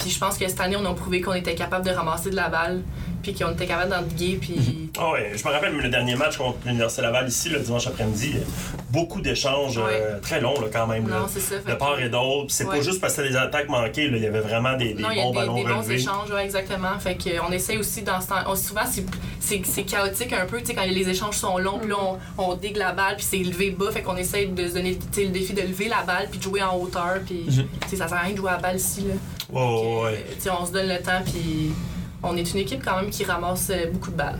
[0.00, 2.36] Puis je pense que cette année, on a prouvé qu'on était capable de ramasser de
[2.36, 2.82] la balle,
[3.22, 4.90] puis qu'on était capable d'endiguer, puis...
[4.98, 8.36] Ah ouais, je me rappelle le dernier match contre l'Université Laval ici, le dimanche après-midi.
[8.90, 11.06] Beaucoup d'échanges euh, très longs là, quand même.
[11.08, 11.20] là.
[11.20, 11.56] Non, c'est ça.
[11.58, 12.46] de que- part et d'autre.
[12.46, 14.16] Puis C'est pas juste parce que c'était des attaques manquées, là.
[14.16, 15.90] il y avait vraiment des, des non, il y a bons des, ballons des bons
[15.90, 16.98] échanges, ouais, exactement.
[16.98, 18.36] Fait que, euh, on essaie aussi dans ce temps.
[18.46, 19.04] on- souvent, c'est-
[19.38, 21.96] c'est c'est chaotique un peu, tu sais, quand les échanges sont longs, puis là,
[22.38, 23.90] on, on digue la balle, puis c'est levé bas.
[23.92, 26.62] Fait qu'on essaie de se donner le défi de lever la balle, puis de jouer
[26.62, 27.18] en hauteur.
[27.26, 27.52] Puis, tu
[27.88, 29.14] sais, ça sert à rien de jouer à la balle ici, là.
[29.52, 31.72] Ouais, Euh, on se donne le temps, puis
[32.22, 34.38] on est une équipe quand même qui ramasse euh, beaucoup de balles.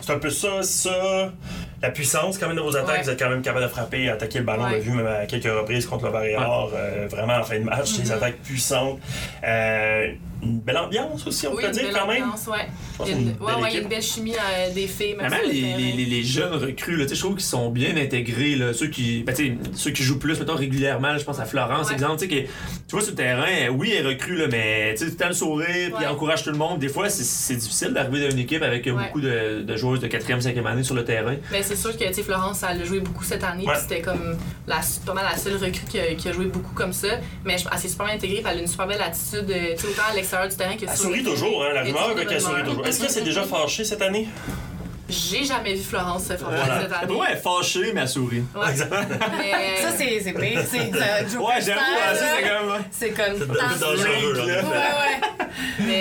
[0.00, 1.32] C'est un peu ça, ça.
[1.80, 3.02] La puissance quand même de vos attaques, Ouais.
[3.02, 4.64] vous êtes quand même capable de frapper, attaquer le ballon.
[4.64, 7.64] On l'a vu même à quelques reprises contre le Varior, euh, vraiment en fin de
[7.64, 8.16] match, des Mhm.
[8.16, 8.98] attaques puissantes.
[9.44, 12.24] Euh, une belle ambiance aussi, on oui, peut dire quand même.
[12.24, 12.66] ambiance, ouais.
[12.92, 14.86] Je pense une, une ouais, belle ouais, il y a une belle chimie euh, des
[14.86, 17.70] filles, même les, les, les, les jeunes recrues, là, tu sais, je trouve qu'ils sont
[17.70, 18.56] bien intégrés.
[18.56, 19.34] Là, ceux, qui, ben,
[19.74, 22.18] ceux qui jouent plus, mettons, régulièrement, je pense à Florence, exemple.
[22.20, 22.50] Tu sais, que- tu
[22.90, 25.90] vois, sur le terrain, oui, elle est recrue, là, mais tu sais, tout le sourire,
[25.94, 26.78] puis elle encourage tout le monde.
[26.78, 30.40] Des fois, c'est- difficile d'arriver dans une équipe avec beaucoup de, de joueuses de 4e,
[30.40, 31.36] 5e année sur le terrain.
[31.50, 34.80] Mais c'est sûr que Florence, elle a joué beaucoup cette année, puis c'était comme la,
[35.04, 37.08] pas mal la seule recrue qui a, qui a joué beaucoup comme ça.
[37.44, 40.14] Mais elle s'est super bien intégrée, elle a une super belle attitude, euh, autant à
[40.40, 42.86] l'extérieur du terrain que Elle sourit toujours, hein, la rumeur qu'elle sourit toujours.
[42.86, 44.28] Est-ce qu'elle s'est déjà fâchée cette année?
[45.08, 46.80] J'ai jamais vu Florence se fâcher Voilà.
[46.82, 47.14] cette année.
[47.14, 48.42] Ouais, elle est fâchée, mais elle sourit.
[48.54, 48.66] Ouais.
[49.38, 50.04] Mais- Ça, c'est
[50.94, 52.84] euh, Joker Ouais, j'avoue, ouais, ça, c'est quand même.
[52.90, 53.38] C'est comme.
[53.38, 54.62] C'est dangereux, Ouais, là.
[54.62, 55.21] ouais.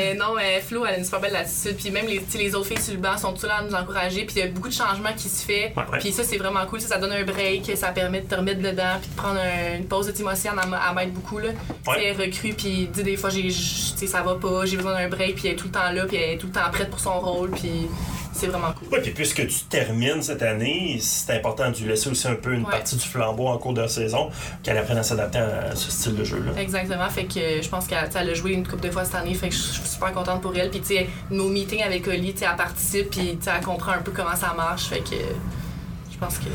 [0.01, 1.77] Mais non, euh, Flo, elle a une super belle attitude.
[1.77, 4.25] Puis même les, autres filles sur le banc sont toutes là à nous encourager.
[4.25, 5.73] Puis il y a beaucoup de changements qui se fait.
[5.75, 5.99] Ouais, ouais.
[5.99, 6.81] Puis ça, c'est vraiment cool.
[6.81, 8.97] Ça, ça donne un break, ça permet de te remettre dedans.
[9.01, 10.11] Puis de prendre un- une pause de
[10.69, 11.37] m'a- elle m'aide beaucoup.
[11.39, 11.49] Là.
[11.87, 12.03] Ouais.
[12.05, 15.35] Elle recrue, puis dit des fois, j'ai, ça va pas, j'ai besoin d'un break.
[15.35, 16.99] Puis elle est tout le temps là, puis elle est tout le temps prête pour
[16.99, 17.51] son rôle.
[17.51, 17.87] Puis
[18.41, 18.87] c'est vraiment cool.
[18.89, 22.53] Ouais, puis puisque tu termines cette année, c'est important de lui laisser aussi un peu
[22.53, 22.71] une Ouais.
[22.71, 24.29] partie du flambeau en cours de saison,
[24.63, 26.59] qu'elle apprenne à s'adapter à ce style de jeu-là.
[26.59, 27.09] Exactement.
[27.09, 27.99] Fait que euh, je pense qu'elle
[28.29, 29.33] a joué une couple de fois cette année.
[29.33, 30.69] Fait que je suis super contente pour elle.
[30.69, 33.09] Puis, tu sais, nos meetings avec Oli, tu sais, elle participe.
[33.11, 34.85] Puis, tu sais, elle comprend un peu comment ça marche.
[34.89, 35.33] Fait que euh,
[36.11, 36.45] je pense que.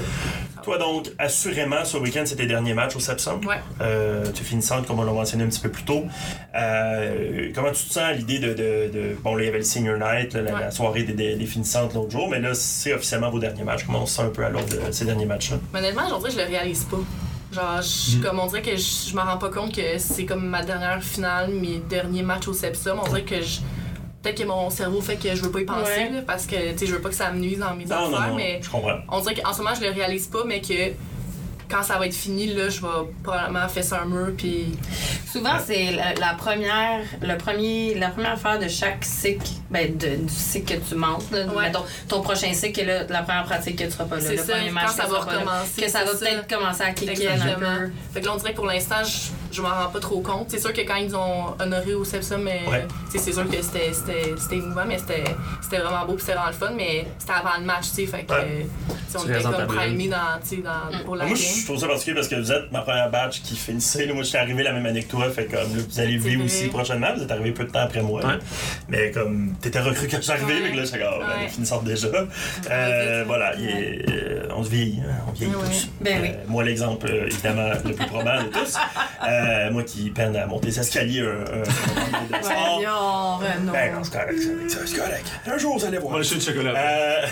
[0.66, 3.38] Toi, donc, assurément, ce week-end, c'est tes derniers matchs au Sepsum?
[3.46, 3.60] Ouais.
[3.80, 6.02] Euh, tu finis centre, comme on l'a mentionné un petit peu plus tôt.
[6.56, 9.58] Euh, comment tu te sens à l'idée de, de, de- Bon, là, il y avait
[9.58, 10.60] le Senior Night, là, la, Ouais.
[10.62, 13.84] la soirée des, des, des finissantes l'autre jour, mais là, c'est officiellement vos derniers matchs.
[13.86, 15.58] Comment on se sent un peu à l'ordre de ces derniers matchs-là?
[15.72, 16.96] Honnêtement, aujourd'hui, je le réalise pas.
[17.52, 20.44] Genre, je, comme on dirait que je, je m'en rends pas compte que c'est comme
[20.48, 22.98] ma dernière finale, mes derniers matchs au Sepsum.
[23.00, 23.60] On dirait que je.
[24.26, 26.10] Peut-être que mon cerveau fait que je veux pas y penser, Ouais.
[26.10, 28.12] là, parce que, tu sais, je veux pas que ça me nuise dans mes Non,
[28.12, 28.98] affaires, non, mais je comprends.
[29.08, 30.74] on dirait qu'en ce moment, je le réalise pas, mais que
[31.68, 32.88] quand ça va être fini, là, je vais
[33.22, 34.66] probablement faire ça un mur, puis.
[35.30, 40.16] Souvent, c'est la, la première, le premier, la première affaire de chaque cycle, ben, de-
[40.24, 41.30] du cycle que tu montes.
[41.30, 41.66] Là, Ouais.
[41.66, 44.22] Mettons, ton prochain cycle, là, la première pratique que tu seras pas là.
[44.22, 46.90] C'est le ça, premier quand match ça va recommencer, Que ça va peut-être commencer à
[46.92, 47.90] kicker un peu.
[48.14, 50.46] Fait que là, on dirait que pour l'instant, je, je m'en rends pas trop compte.
[50.50, 52.86] C'est sûr que quand ils ont honoré au Sepsum, mais Ouais.
[53.08, 55.24] c'est sûr que c'était- c'était c'était émouvant, mais c'était
[55.62, 56.72] c'était vraiment beau c'était vraiment le fun.
[56.76, 58.06] Mais c'était avant le match, tu sais.
[58.06, 58.66] Fait que Ouais.
[59.18, 60.16] on était comme primés dans,
[60.62, 61.44] dans, pour la Moi, game.
[61.60, 64.06] je trouve ça particulier parce que vous êtes ma première batch qui finissait.
[64.12, 65.30] Moi, je suis arrivé la même année que toi.
[65.30, 66.44] Fait comme là, vous allez vivre vrai.
[66.44, 67.08] aussi prochainement.
[67.16, 68.24] Vous êtes arrivé peu de temps après moi.
[68.24, 68.38] Ouais.
[68.88, 70.60] Mais comme t'étais recru quand je suis arrivé, Ouais.
[70.64, 71.42] mais que là, j'étais comme, Ouais.
[71.44, 71.48] ouais.
[71.48, 72.08] finissante déjà.
[72.70, 75.00] Euh, voilà, est- euh, on se vieillit.
[75.08, 75.64] hein, on vieillit Ouais.
[75.66, 75.88] tous.
[76.00, 76.28] Ben oui.
[76.32, 78.76] Euh, moi, l'exemple, évidemment, le plus probable de tous.
[79.46, 82.74] Euh, moi qui peine à monter les escaliers un, un, un, un sport.
[82.80, 83.72] Voyons, Renaud.
[83.72, 85.26] Ben non, c'est correct, c'est c'est correct.
[85.46, 86.14] Un jour, vous allez On va voir.
[86.16, 86.74] aller chercher le chocolat.
[86.76, 87.22] Euh,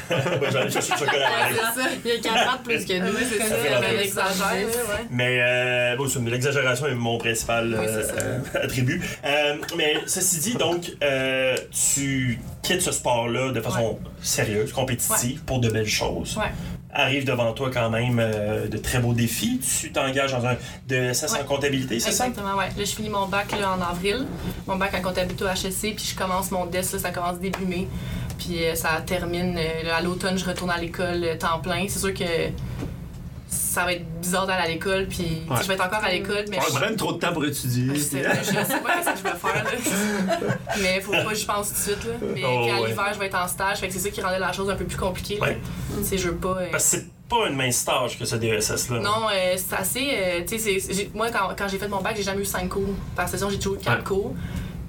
[0.41, 1.29] ouais, j'allais chercher le chocolat.
[1.51, 1.89] C'est ça.
[2.05, 3.13] Il y a 4 ans de plus que Ah nous.
[3.13, 3.55] oui, c'est ça.
[3.57, 5.07] fait exagère, là, ouais.
[5.11, 8.23] Mais euh, bon, c'est- l'exagération est mon principal Oui, euh, c'est ça.
[8.25, 9.03] euh, attribut.
[9.25, 11.57] Euh, mais ceci dit, donc, euh,
[11.95, 16.37] tu quittes ce sport-là de façon sérieuse, compétitive, pour de belles choses.
[16.37, 16.51] Ouais.
[16.97, 19.61] Arrive devant toi quand même euh, de très beaux défis.
[19.81, 20.55] Tu t'engages dans un
[20.87, 21.45] DSS en Ouais.
[21.45, 22.27] comptabilité, c'est ça?
[22.29, 22.69] Exactement, ouais.
[22.69, 24.27] Là, je finis mon bac là, en avril,
[24.69, 27.65] mon bac en comptabilité au HSC, puis je commence mon DES, là, ça commence début
[27.67, 27.89] mai.
[28.39, 31.85] Puis euh, ça termine euh, à l'automne, je retourne à l'école temps plein.
[31.89, 32.25] C'est sûr que
[33.75, 35.57] ça va être bizarre d'aller à l'école, puis Ouais.
[35.63, 37.45] je vais être encore à l'école, mais On je, a même trop de temps pour
[37.45, 37.95] étudier.
[37.95, 39.65] je sais, je sais pas ce que je vais faire.
[39.65, 40.47] Là.
[40.81, 42.05] mais faut pas que je pense tout de suite.
[42.05, 42.13] Là.
[42.35, 42.89] Mais Oh, qu'à ouais.
[42.89, 44.77] l'hiver, je vais être en stage, fait que c'est ça qui rendait la chose un
[44.77, 45.39] peu plus compliquée.
[45.41, 45.59] Ouais.
[46.03, 46.57] Sais, je veux pas.
[46.61, 49.01] euh, Parce que c'est pas une mince tâche que ce DSS-là.
[49.01, 50.09] non, euh, c'est assez.
[50.13, 52.69] euh, tu sais, c'est- moi, quand, quand j'ai fait mon bac, j'ai jamais eu 5
[52.69, 52.83] cours.
[53.17, 54.05] Par session, j'ai toujours eu 4 Ouais.
[54.05, 54.35] cours.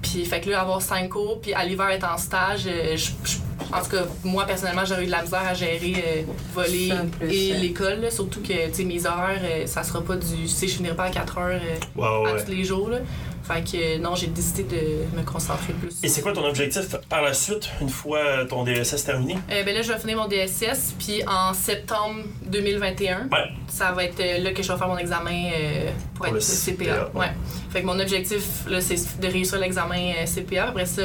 [0.02, 3.10] Puis, fait que là, avoir 5 cours, puis à l'hiver être en stage, euh, je-
[3.24, 3.36] je-
[3.72, 6.22] en tout cas, moi, personnellement, j'aurais eu de la misère à gérer euh,
[6.54, 8.10] voler et l'école.
[8.10, 10.42] Surtout que, tu sais, mes horaires, euh, ça sera pas du.
[10.42, 12.44] Tu sais, je finirai pas à 4 heures euh, à ouais.
[12.44, 12.90] tous les jours.
[12.90, 12.98] Là.
[13.46, 15.94] Fait que, non, j'ai décidé de me concentrer plus.
[16.02, 19.34] Et c'est quoi ton objectif par la suite, une fois ton DSS terminé?
[19.50, 23.38] Euh, ben là, je vais finir mon DSS, puis en septembre 2021, Ouais.
[23.68, 26.34] ça va être euh, là que je vais faire mon examen euh, pour, Pour être
[26.34, 26.84] le CPA.
[26.84, 27.20] CPA, ouais.
[27.20, 27.32] Ouais.
[27.70, 30.68] Fait que mon objectif, là, c'est de réussir l'examen euh, CPA.
[30.70, 31.02] Après ça,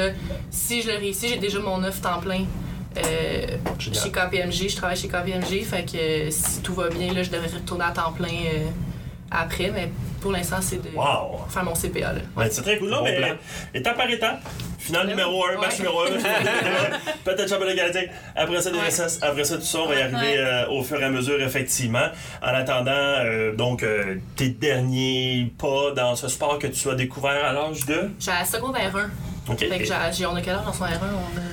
[0.50, 2.44] si je le réussis, j'ai déjà mon offre temps plein.
[3.78, 7.46] chez KPMG, je travaille chez KPMG, fait que si tout va bien, là, je devrais
[7.48, 8.28] retourner à temps plein
[9.34, 9.90] après, mais
[10.20, 11.46] pour l'instant, c'est de Wow!
[11.48, 12.12] faire mon CPA.
[12.12, 12.20] Là.
[12.36, 12.90] Ouais, c'est très cool.
[12.90, 13.34] Non, Bon mais plan.
[13.74, 14.40] étape par étape.
[14.78, 15.76] Finale numéro 1, match Ouais.
[15.78, 16.06] numéro 1,
[17.24, 18.02] peut-être championnat canadien.
[18.34, 18.78] Après ça, Ouais.
[18.88, 19.18] DSS.
[19.22, 20.02] Après ça, tout ça, on va y Ouais.
[20.14, 22.06] arriver euh, au fur et à mesure, effectivement.
[22.42, 27.44] En attendant, euh, donc, euh, tes derniers pas dans ce sport que tu as découvert
[27.44, 28.10] à l'âge de?
[28.18, 29.10] J'ai la secondaire 1.
[29.52, 29.58] OK.
[29.58, 30.98] Fait que j'ai- j'ai- on a quel âge dans son R1?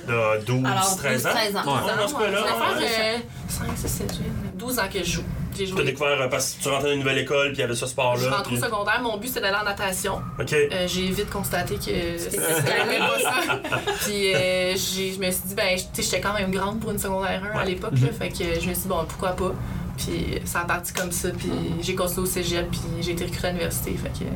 [0.07, 0.37] On a...
[0.37, 1.29] De 12, Alors, 13 ans?
[1.31, 1.59] 13 ans.
[1.65, 1.73] Ouais.
[1.91, 2.87] Ouais, dans ce cas-là, Ça va ouais.
[2.87, 5.23] faire 5, 6, 7, 8, 12 ans que je joue.
[5.65, 5.85] J'ai Tu as joué.
[5.91, 7.81] découvert euh, parce que tu rentrais dans une nouvelle école puis il y avait ce
[7.85, 8.29] Je sport-là.
[8.37, 8.99] rentre au secondaire.
[9.01, 10.21] Mon but, c'était d'aller en natation.
[10.39, 10.53] OK.
[10.53, 13.59] Euh, j'ai vite constaté que c'était pas ça.
[14.05, 16.99] Puis euh, je me suis dit, ben, tu sais, j'étais quand même grande pour une
[16.99, 17.93] secondaire 1 à l'époque.
[18.01, 18.07] là.
[18.17, 19.51] Fait que je me suis dit, bon, pourquoi pas?
[19.97, 21.29] Puis ça a parti comme ça.
[21.29, 22.69] Puis j'ai continué au cégep.
[22.71, 23.91] Puis j'ai été recrutée à l'université.
[24.01, 24.29] Fait que.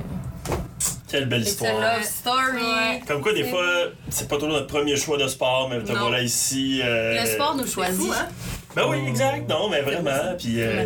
[1.10, 1.80] Quelle belle It's a histoire.
[1.80, 2.64] love story.
[2.64, 3.02] Ouais.
[3.08, 3.66] Comme quoi, des C'est- fois,
[4.10, 6.82] c'est pas toujours notre premier choix de sport, mais te voilà ici.
[6.84, 8.02] euh, Le sport nous C'est choisit.
[8.08, 8.28] fou, hein?
[8.76, 9.48] Ben oui, exact.
[9.48, 10.36] Non, mais vraiment.
[10.38, 10.86] Puis euh,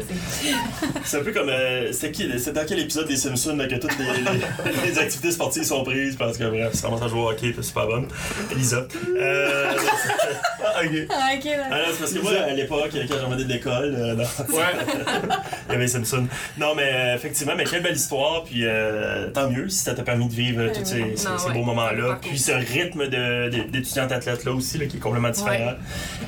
[1.06, 1.50] c'est un peu comme.
[1.50, 5.00] euh, c'est qui C'est dans quel épisode des Simpsons là, que toutes les, les- les
[5.00, 6.16] activités sportives sont prises?
[6.18, 8.08] Parce que bref, ça commence à jouer au hockey, t'es super bonne.
[8.52, 8.86] Elisa.
[9.18, 9.72] Euh,
[10.66, 10.92] Ah, ok.
[11.10, 11.52] Ah, ok, là.
[11.72, 14.64] ah c'est parce que moi, à l'époque, quand venais de l'école, euh, Ouais.
[15.68, 16.28] il y avait les Simpsons.
[16.58, 18.44] Non, mais euh, effectivement, mais quelle belle histoire.
[18.44, 21.38] Puis euh, tant mieux si ça t'a permis de vivre euh, tous ces, ces- Non,
[21.38, 21.54] ces ouais.
[21.54, 22.08] beaux moments-là.
[22.10, 22.30] Parcours.
[22.30, 25.74] Puis ce rythme de- de- d'étudiante athlète là aussi, là, qui est complètement différent.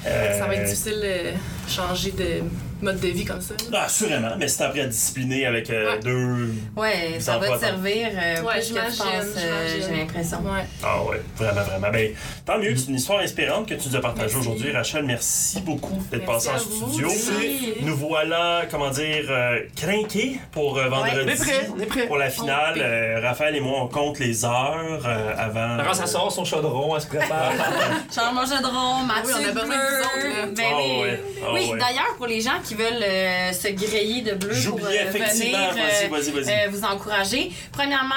[0.04, 1.30] Ça va être difficile de
[1.68, 2.44] changer de
[2.82, 3.54] mode de vie comme ça.
[3.74, 6.00] Ah, assurément, mais si t'as appris à discipliner avec euh, Ouais.
[6.00, 6.54] deux.
[6.76, 10.38] Ouais, ça va te servir euh, Ouais, plus que tu penses, j'imagine, euh, j'ai l'impression.
[10.39, 10.65] Ouais.
[10.84, 11.89] Ah ouais, vraiment, vraiment.
[11.92, 12.12] Ben,
[12.46, 14.72] tant mieux, c'est une histoire inspirante que tu nous as partagée aujourd'hui.
[14.72, 16.89] Rachel, merci beaucoup d'être passée en à vous.
[16.92, 17.08] studio.
[17.08, 17.74] Merci.
[17.82, 21.18] Nous voilà, comment dire, euh, crinqués pour euh, vendredi.
[21.24, 22.08] On est prêts, on est prêts.
[22.08, 25.78] Pour la finale, Euh, Raphaël et moi, on compte les heures euh, avant.
[25.84, 27.52] Quand ça sort son chaudron, elle se prépare?
[28.13, 30.46] Charles Mangedron, Mathieu Oui, on a besoin de vous autres, là.
[30.46, 30.54] Bleu.
[30.56, 31.02] Ben Ah oui.
[31.02, 34.80] ouais, ah oui, d'ailleurs, pour les gens qui veulent euh, se griller de bleu pour
[34.80, 36.70] euh, venir Vas-y, euh, vas-y, vas-y.
[36.70, 37.52] vous encourager.
[37.72, 38.16] Premièrement,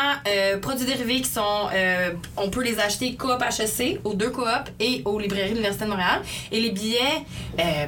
[0.60, 1.68] produits dérivés qui sont,
[2.36, 4.46] on peut les acheter coop HEC, aux deux coop
[4.80, 6.22] et aux librairies de l'Université de Montréal.
[6.50, 7.24] Et les billets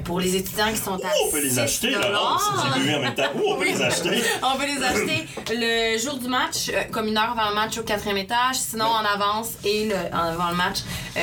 [0.05, 2.37] pour les étudiants qui sont à on peut les 6 acheter, là.
[2.79, 3.23] Vu en même temps.
[3.35, 4.23] Ouh, on peut les acheter.
[4.43, 7.83] On peut les acheter le jour du match, comme une heure avant le match au
[7.83, 10.79] quatrième étage, sinon en avance et le, avant le match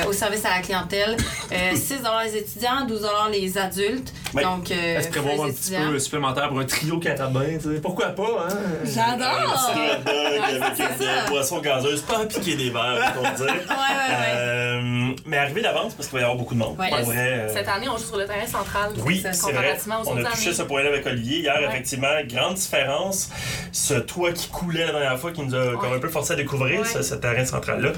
[0.08, 1.18] au service à la clientèle.
[1.52, 4.14] Euh, 6 les étudiants, 12 les adultes.
[4.34, 7.82] Donc, euh, Est-ce prévoir un petit peu supplémentaire pour un trio carabin, tu sais?
[7.82, 8.54] Pourquoi pas, hein?
[8.82, 9.72] Un petit J'adore!
[9.76, 13.46] hot dog avec une euh, boisson gazeuse, pas piquer des verres, pour dire.
[13.46, 14.36] Ouais, ouais, ouais.
[14.36, 16.78] Euh, mais arrivé d'avance parce qu'il va y avoir beaucoup de monde.
[16.80, 16.90] Ouais.
[16.90, 18.92] Pour vrai, euh, Cette année, on joue sur le terrain central.
[19.06, 19.78] Oui, c'est vrai.
[20.06, 20.54] On a touché années.
[20.56, 21.68] ce point-là avec Olivier hier, Ouais.
[21.68, 22.08] effectivement.
[22.28, 23.30] Grande différence.
[23.72, 26.36] Ce toit qui coulait la dernière fois, qui nous a comme un peu forcé à
[26.36, 26.88] découvrir Ouais.
[26.88, 27.92] ce, ce terrain central-là.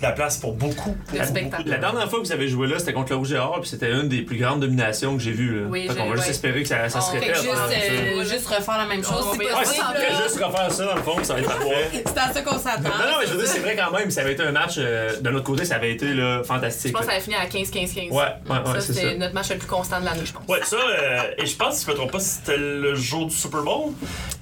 [0.00, 1.44] La place pour beaucoup, De beaucoup, spectacle.
[1.50, 3.38] beaucoup de La dernière fois que vous avez joué là, c'était contre le Rouge et
[3.38, 5.60] Or, puis c'était une des plus grandes dominations que j'ai vues.
[5.62, 5.66] Là.
[5.68, 6.30] Oui, fait qu'on va juste ouais.
[6.30, 7.36] espérer que ça, ça se On- répète.
[7.36, 10.84] juste, hein, euh, juste refaire la même chose, On Ouais, si on juste refaire ça,
[10.86, 11.90] dans le fond, ça va être parfait.
[12.06, 12.82] C'est à ça qu'on s'attend.
[12.82, 14.74] Non, non, mais je veux dire, c'est vrai quand même, ça avait été un match,
[14.78, 16.92] euh, de notre côté, ça avait été là, Je fantastique.
[16.92, 18.10] pense que ça a fini à 15-15-15.
[18.10, 19.16] Ouais, ouais, ouais, ça, c'est c'était ça.
[19.16, 20.42] notre match le plus constant de l'année, je pense.
[20.48, 23.34] Ouais, ça, euh, et je pense, si je me trompe pas, c'était le jour du
[23.34, 23.92] Super Bowl.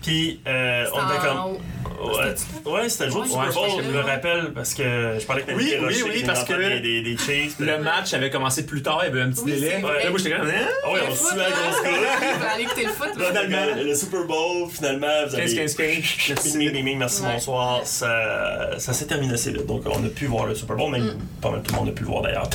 [0.02, 1.58] Puis, euh, on était comme.
[2.00, 5.42] Ouais, ouais c'était le jour du Super Bowl, je me rappelle, parce que je parlais
[5.42, 6.52] avec Oui, oui, oui, parce que.
[6.52, 9.80] Le match avait commencé plus tard, il y avait un petit délai.
[9.80, 10.68] Là, moi, j'étais comme, hein?
[10.84, 13.18] Ah ouais, on suit à la grosse.
[13.28, 13.82] Finalement.
[13.84, 15.46] Le, Super Bowl, finalement, vous avez.
[15.66, 16.42] 15-15-15.
[16.44, 17.32] Bing, bing, bing, bing, merci, Ouais.
[17.34, 17.80] bonsoir.
[17.84, 19.66] Ça, ça s'est terminé assez vite.
[19.66, 21.18] Donc, on a pu voir le Super Bowl, même Mm.
[21.40, 22.48] pas mal tout le monde a pu le voir d'ailleurs.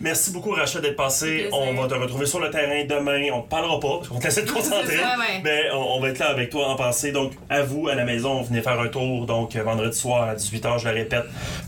[0.00, 1.48] Merci beaucoup, Rachel, d'être passé.
[1.52, 3.30] On va te retrouver sur le terrain demain.
[3.32, 4.98] On ne parlera pas, parce qu'on te laisse te concentrer.
[5.44, 7.12] Mais on, on va être là avec toi en passé.
[7.12, 9.26] Donc, à vous, à la maison, venez faire un tour.
[9.26, 11.24] Donc, vendredi soir à 18h, je le répète,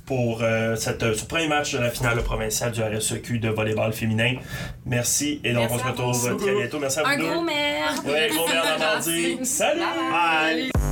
[0.06, 3.92] pour euh, cette, euh, ce premier match de la finale provinciale du RSEQ de volleyball
[3.92, 4.34] féminin.
[4.86, 5.40] Merci.
[5.44, 6.78] Et donc, Merci on se retrouve très bientôt.
[6.78, 7.28] Merci à vous Un deux.
[7.28, 8.06] gros merde!
[8.06, 9.38] Ouais, gros merde à mardi.
[9.44, 9.80] Salut!
[9.80, 10.70] Bye.
[10.70, 10.87] Bye.